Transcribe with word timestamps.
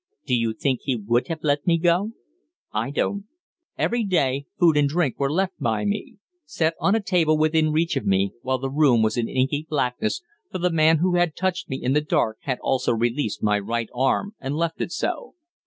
Do 0.25 0.33
you 0.33 0.53
think 0.53 0.79
he 0.81 0.95
would 0.95 1.27
have 1.27 1.43
let 1.43 1.67
me 1.67 1.77
go? 1.77 2.13
I 2.73 2.89
don't. 2.89 3.25
"Every 3.77 4.03
day 4.03 4.47
food 4.59 4.75
and 4.75 4.89
drink 4.89 5.19
were 5.19 5.31
left 5.31 5.53
by 5.59 5.85
me 5.85 6.15
set 6.43 6.73
on 6.79 6.95
a 6.95 6.99
table 7.03 7.37
within 7.37 7.71
reach 7.71 7.95
of 7.95 8.03
me, 8.07 8.31
while 8.41 8.57
the 8.57 8.71
room 8.71 9.03
was 9.03 9.15
in 9.15 9.29
inky 9.29 9.67
blackness, 9.69 10.23
for 10.51 10.57
the 10.57 10.71
man 10.71 10.97
who 10.97 11.17
had 11.17 11.35
touched 11.35 11.69
me 11.69 11.77
in 11.83 11.93
the 11.93 12.01
dark 12.01 12.39
had 12.41 12.57
also 12.63 12.91
released 12.91 13.43
my 13.43 13.59
right 13.59 13.89
arm 13.93 14.33
and 14.39 14.55
left 14.55 14.81
it 14.81 14.91
so. 14.91 15.35